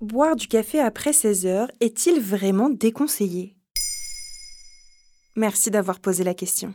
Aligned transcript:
Boire 0.00 0.34
du 0.34 0.48
café 0.48 0.80
après 0.80 1.12
16 1.12 1.46
heures 1.46 1.70
est-il 1.80 2.20
vraiment 2.20 2.68
déconseillé? 2.68 3.54
Merci 5.36 5.70
d'avoir 5.70 6.00
posé 6.00 6.24
la 6.24 6.34
question. 6.34 6.74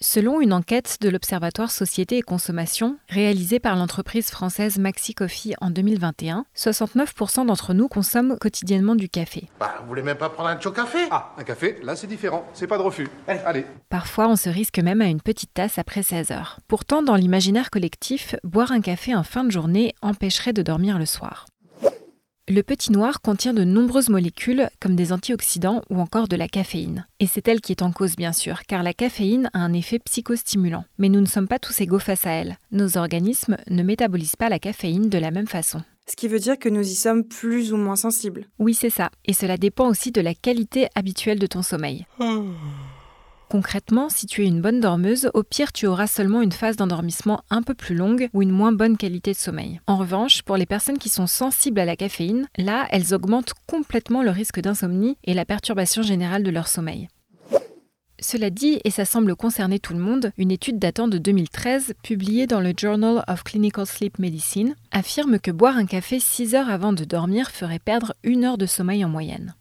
Selon 0.00 0.40
une 0.40 0.52
enquête 0.52 0.98
de 1.00 1.08
l'Observatoire 1.08 1.70
Société 1.70 2.18
et 2.18 2.22
Consommation 2.22 2.98
réalisée 3.08 3.58
par 3.58 3.74
l'entreprise 3.76 4.30
française 4.30 4.78
Maxi 4.78 5.14
Coffee 5.14 5.54
en 5.60 5.70
2021, 5.70 6.46
69% 6.56 7.46
d'entre 7.46 7.74
nous 7.74 7.88
consomment 7.88 8.36
quotidiennement 8.38 8.94
du 8.94 9.08
café. 9.08 9.48
Bah, 9.58 9.74
vous 9.80 9.88
voulez 9.88 10.02
même 10.02 10.16
pas 10.16 10.30
prendre 10.30 10.48
un 10.48 10.60
chaud 10.60 10.72
café? 10.72 10.98
Ah, 11.10 11.34
un 11.36 11.44
café, 11.44 11.78
là 11.82 11.96
c'est 11.96 12.06
différent, 12.06 12.44
c'est 12.54 12.66
pas 12.66 12.78
de 12.78 12.82
refus. 12.82 13.08
Allez, 13.26 13.40
allez. 13.40 13.66
Parfois, 13.88 14.28
on 14.28 14.36
se 14.36 14.48
risque 14.48 14.78
même 14.78 15.00
à 15.00 15.06
une 15.06 15.20
petite 15.20 15.54
tasse 15.54 15.78
après 15.78 16.02
16 16.02 16.30
heures. 16.30 16.58
Pourtant, 16.68 17.02
dans 17.02 17.16
l'imaginaire 17.16 17.70
collectif, 17.70 18.36
boire 18.44 18.72
un 18.72 18.80
café 18.80 19.14
en 19.14 19.22
fin 19.24 19.44
de 19.44 19.50
journée 19.50 19.94
empêcherait 20.02 20.52
de 20.52 20.62
dormir 20.62 20.98
le 20.98 21.06
soir. 21.06 21.46
Le 22.46 22.62
petit 22.62 22.92
noir 22.92 23.22
contient 23.22 23.54
de 23.54 23.64
nombreuses 23.64 24.10
molécules 24.10 24.68
comme 24.78 24.94
des 24.96 25.14
antioxydants 25.14 25.80
ou 25.88 25.98
encore 25.98 26.28
de 26.28 26.36
la 26.36 26.46
caféine. 26.46 27.06
Et 27.18 27.26
c'est 27.26 27.48
elle 27.48 27.62
qui 27.62 27.72
est 27.72 27.80
en 27.80 27.90
cause 27.90 28.16
bien 28.16 28.34
sûr, 28.34 28.64
car 28.68 28.82
la 28.82 28.92
caféine 28.92 29.48
a 29.54 29.60
un 29.60 29.72
effet 29.72 29.98
psychostimulant. 29.98 30.84
Mais 30.98 31.08
nous 31.08 31.22
ne 31.22 31.26
sommes 31.26 31.48
pas 31.48 31.58
tous 31.58 31.80
égaux 31.80 31.98
face 31.98 32.26
à 32.26 32.32
elle. 32.32 32.58
Nos 32.70 32.98
organismes 32.98 33.56
ne 33.70 33.82
métabolisent 33.82 34.36
pas 34.36 34.50
la 34.50 34.58
caféine 34.58 35.08
de 35.08 35.16
la 35.16 35.30
même 35.30 35.46
façon. 35.46 35.80
Ce 36.06 36.16
qui 36.16 36.28
veut 36.28 36.38
dire 36.38 36.58
que 36.58 36.68
nous 36.68 36.86
y 36.86 36.94
sommes 36.94 37.24
plus 37.24 37.72
ou 37.72 37.78
moins 37.78 37.96
sensibles. 37.96 38.44
Oui, 38.58 38.74
c'est 38.74 38.90
ça. 38.90 39.10
Et 39.24 39.32
cela 39.32 39.56
dépend 39.56 39.88
aussi 39.88 40.12
de 40.12 40.20
la 40.20 40.34
qualité 40.34 40.88
habituelle 40.94 41.38
de 41.38 41.46
ton 41.46 41.62
sommeil. 41.62 42.04
Concrètement, 43.54 44.08
si 44.08 44.26
tu 44.26 44.42
es 44.42 44.48
une 44.48 44.60
bonne 44.60 44.80
dormeuse, 44.80 45.30
au 45.32 45.44
pire 45.44 45.72
tu 45.72 45.86
auras 45.86 46.08
seulement 46.08 46.42
une 46.42 46.50
phase 46.50 46.74
d'endormissement 46.74 47.44
un 47.50 47.62
peu 47.62 47.74
plus 47.74 47.94
longue 47.94 48.28
ou 48.32 48.42
une 48.42 48.50
moins 48.50 48.72
bonne 48.72 48.96
qualité 48.96 49.30
de 49.30 49.36
sommeil. 49.36 49.80
En 49.86 49.96
revanche, 49.96 50.42
pour 50.42 50.56
les 50.56 50.66
personnes 50.66 50.98
qui 50.98 51.08
sont 51.08 51.28
sensibles 51.28 51.78
à 51.78 51.84
la 51.84 51.94
caféine, 51.94 52.48
là, 52.58 52.88
elles 52.90 53.14
augmentent 53.14 53.54
complètement 53.68 54.24
le 54.24 54.30
risque 54.30 54.58
d'insomnie 54.58 55.16
et 55.22 55.34
la 55.34 55.44
perturbation 55.44 56.02
générale 56.02 56.42
de 56.42 56.50
leur 56.50 56.66
sommeil. 56.66 57.06
Cela 58.18 58.50
dit, 58.50 58.80
et 58.82 58.90
ça 58.90 59.04
semble 59.04 59.36
concerner 59.36 59.78
tout 59.78 59.92
le 59.92 60.00
monde, 60.00 60.32
une 60.36 60.50
étude 60.50 60.80
datant 60.80 61.06
de 61.06 61.18
2013, 61.18 61.94
publiée 62.02 62.48
dans 62.48 62.60
le 62.60 62.72
Journal 62.76 63.22
of 63.28 63.44
Clinical 63.44 63.86
Sleep 63.86 64.18
Medicine, 64.18 64.74
affirme 64.90 65.38
que 65.38 65.52
boire 65.52 65.76
un 65.76 65.86
café 65.86 66.18
6 66.18 66.56
heures 66.56 66.70
avant 66.70 66.92
de 66.92 67.04
dormir 67.04 67.52
ferait 67.52 67.78
perdre 67.78 68.14
une 68.24 68.42
heure 68.42 68.58
de 68.58 68.66
sommeil 68.66 69.04
en 69.04 69.08
moyenne. 69.08 69.54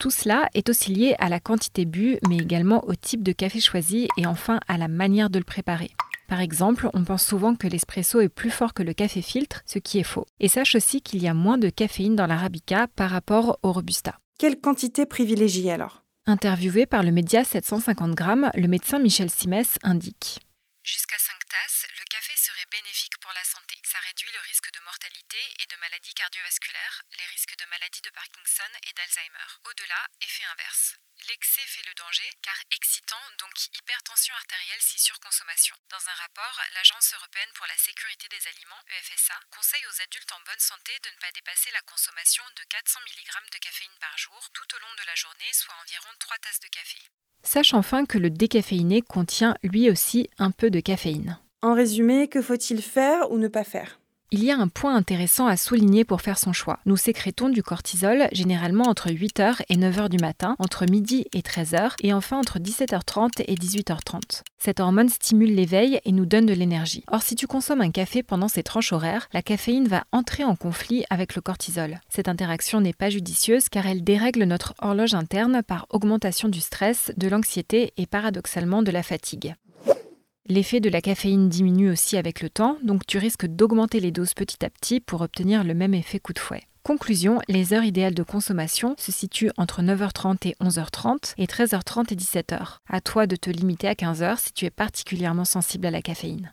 Tout 0.00 0.10
cela 0.10 0.48
est 0.54 0.70
aussi 0.70 0.94
lié 0.94 1.14
à 1.18 1.28
la 1.28 1.40
quantité 1.40 1.84
bue, 1.84 2.18
mais 2.26 2.38
également 2.38 2.82
au 2.88 2.94
type 2.94 3.22
de 3.22 3.32
café 3.32 3.60
choisi 3.60 4.08
et 4.16 4.26
enfin 4.26 4.58
à 4.66 4.78
la 4.78 4.88
manière 4.88 5.28
de 5.28 5.38
le 5.38 5.44
préparer. 5.44 5.90
Par 6.26 6.40
exemple, 6.40 6.88
on 6.94 7.04
pense 7.04 7.22
souvent 7.22 7.54
que 7.54 7.66
l'espresso 7.66 8.18
est 8.22 8.30
plus 8.30 8.50
fort 8.50 8.72
que 8.72 8.82
le 8.82 8.94
café 8.94 9.20
filtre, 9.20 9.60
ce 9.66 9.78
qui 9.78 9.98
est 9.98 10.04
faux. 10.04 10.24
Et 10.38 10.48
sache 10.48 10.74
aussi 10.74 11.02
qu'il 11.02 11.22
y 11.22 11.28
a 11.28 11.34
moins 11.34 11.58
de 11.58 11.68
caféine 11.68 12.16
dans 12.16 12.26
l'arabica 12.26 12.86
par 12.96 13.10
rapport 13.10 13.58
au 13.62 13.72
robusta. 13.72 14.18
Quelle 14.38 14.58
quantité 14.58 15.04
privilégiée 15.04 15.70
alors? 15.70 16.02
Interviewé 16.24 16.86
par 16.86 17.02
le 17.02 17.10
média 17.10 17.44
750 17.44 18.14
grammes, 18.14 18.50
le 18.54 18.68
médecin 18.68 19.00
Michel 19.00 19.28
Simès 19.28 19.78
indique 19.82 20.40
Jusqu'à 20.82 21.16
5 21.18 21.32
tasses, 21.46 21.86
le 21.90 22.04
café 22.08 22.32
serait 22.36 22.70
bénéfique 22.72 23.20
pour 23.20 23.32
la 23.34 23.44
santé. 23.44 23.79
Ça 23.90 23.98
réduit 24.06 24.30
le 24.30 24.46
risque 24.46 24.70
de 24.70 24.78
mortalité 24.86 25.42
et 25.58 25.66
de 25.66 25.74
maladies 25.82 26.14
cardiovasculaires, 26.14 27.02
les 27.18 27.26
risques 27.34 27.58
de 27.58 27.66
maladies 27.74 28.06
de 28.06 28.14
Parkinson 28.14 28.70
et 28.86 28.92
d'Alzheimer. 28.94 29.50
Au-delà, 29.66 30.06
effet 30.22 30.46
inverse. 30.54 30.94
L'excès 31.26 31.66
fait 31.66 31.82
le 31.82 31.94
danger, 31.98 32.30
car 32.40 32.54
excitant, 32.70 33.18
donc 33.42 33.50
hypertension 33.74 34.30
artérielle 34.38 34.78
si 34.78 35.02
surconsommation. 35.02 35.74
Dans 35.90 36.06
un 36.06 36.14
rapport, 36.22 36.62
l'Agence 36.78 37.10
européenne 37.18 37.50
pour 37.58 37.66
la 37.66 37.74
sécurité 37.82 38.30
des 38.30 38.46
aliments, 38.46 38.78
EFSA, 38.94 39.34
conseille 39.50 39.86
aux 39.90 40.02
adultes 40.06 40.38
en 40.38 40.44
bonne 40.46 40.62
santé 40.62 40.94
de 41.02 41.10
ne 41.10 41.18
pas 41.18 41.34
dépasser 41.34 41.74
la 41.74 41.82
consommation 41.82 42.46
de 42.46 42.62
400 42.70 43.00
mg 43.02 43.50
de 43.50 43.58
caféine 43.58 43.98
par 43.98 44.14
jour 44.14 44.38
tout 44.54 44.70
au 44.70 44.78
long 44.78 44.94
de 45.02 45.06
la 45.10 45.18
journée, 45.18 45.50
soit 45.50 45.74
environ 45.82 46.14
3 46.20 46.38
tasses 46.38 46.62
de 46.62 46.70
café. 46.70 47.02
Sache 47.42 47.74
enfin 47.74 48.06
que 48.06 48.22
le 48.22 48.30
décaféiné 48.30 49.02
contient 49.02 49.58
lui 49.66 49.90
aussi 49.90 50.30
un 50.38 50.54
peu 50.54 50.70
de 50.70 50.78
caféine. 50.78 51.42
En 51.62 51.74
résumé, 51.74 52.26
que 52.28 52.40
faut-il 52.40 52.80
faire 52.80 53.30
ou 53.30 53.36
ne 53.36 53.46
pas 53.46 53.64
faire? 53.64 54.00
Il 54.32 54.42
y 54.42 54.50
a 54.50 54.56
un 54.56 54.68
point 54.68 54.94
intéressant 54.94 55.46
à 55.46 55.58
souligner 55.58 56.04
pour 56.04 56.22
faire 56.22 56.38
son 56.38 56.54
choix. 56.54 56.78
Nous 56.86 56.96
sécrétons 56.96 57.50
du 57.50 57.62
cortisol 57.62 58.28
généralement 58.32 58.84
entre 58.84 59.10
8h 59.10 59.62
et 59.68 59.76
9h 59.76 60.08
du 60.08 60.16
matin, 60.16 60.56
entre 60.58 60.86
midi 60.88 61.26
et 61.34 61.40
13h 61.40 61.96
et 62.02 62.14
enfin 62.14 62.38
entre 62.38 62.58
17h30 62.58 63.42
et 63.46 63.56
18h30. 63.56 64.42
Cette 64.56 64.80
hormone 64.80 65.10
stimule 65.10 65.54
l'éveil 65.54 66.00
et 66.06 66.12
nous 66.12 66.24
donne 66.24 66.46
de 66.46 66.54
l'énergie. 66.54 67.04
Or 67.10 67.22
si 67.22 67.34
tu 67.34 67.46
consommes 67.46 67.82
un 67.82 67.90
café 67.90 68.22
pendant 68.22 68.48
ces 68.48 68.62
tranches 68.62 68.94
horaires, 68.94 69.28
la 69.34 69.42
caféine 69.42 69.88
va 69.88 70.04
entrer 70.12 70.44
en 70.44 70.56
conflit 70.56 71.04
avec 71.10 71.34
le 71.34 71.42
cortisol. 71.42 72.00
Cette 72.08 72.28
interaction 72.28 72.80
n'est 72.80 72.94
pas 72.94 73.10
judicieuse 73.10 73.68
car 73.68 73.86
elle 73.86 74.04
dérègle 74.04 74.44
notre 74.44 74.72
horloge 74.80 75.12
interne 75.12 75.62
par 75.62 75.84
augmentation 75.90 76.48
du 76.48 76.60
stress, 76.60 77.12
de 77.18 77.28
l'anxiété 77.28 77.92
et 77.98 78.06
paradoxalement 78.06 78.82
de 78.82 78.92
la 78.92 79.02
fatigue. 79.02 79.56
L'effet 80.50 80.80
de 80.80 80.90
la 80.90 81.00
caféine 81.00 81.48
diminue 81.48 81.92
aussi 81.92 82.16
avec 82.16 82.42
le 82.42 82.50
temps, 82.50 82.76
donc 82.82 83.06
tu 83.06 83.18
risques 83.18 83.46
d'augmenter 83.46 84.00
les 84.00 84.10
doses 84.10 84.34
petit 84.34 84.64
à 84.64 84.68
petit 84.68 84.98
pour 84.98 85.20
obtenir 85.20 85.62
le 85.62 85.74
même 85.74 85.94
effet 85.94 86.18
coup 86.18 86.32
de 86.32 86.40
fouet. 86.40 86.64
Conclusion, 86.82 87.38
les 87.46 87.72
heures 87.72 87.84
idéales 87.84 88.16
de 88.16 88.24
consommation 88.24 88.96
se 88.98 89.12
situent 89.12 89.52
entre 89.56 89.80
9h30 89.80 90.48
et 90.48 90.56
11h30 90.60 91.34
et 91.38 91.46
13h30 91.46 92.12
et 92.12 92.16
17h. 92.16 92.78
À 92.88 93.00
toi 93.00 93.28
de 93.28 93.36
te 93.36 93.48
limiter 93.48 93.86
à 93.86 93.94
15h 93.94 94.40
si 94.40 94.52
tu 94.52 94.64
es 94.64 94.70
particulièrement 94.70 95.44
sensible 95.44 95.86
à 95.86 95.92
la 95.92 96.02
caféine. 96.02 96.52